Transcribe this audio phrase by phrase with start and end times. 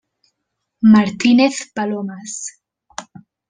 [0.93, 2.33] Martínez palomes.